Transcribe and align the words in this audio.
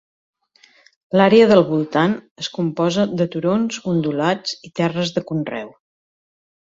L'àrea 1.19 1.49
del 1.51 1.59
voltant 1.67 2.15
es 2.43 2.49
composa 2.55 3.05
de 3.19 3.27
turons 3.35 3.77
ondulats 3.93 4.57
i 4.69 4.73
terres 4.81 5.13
de 5.19 5.23
conreu. 5.33 5.71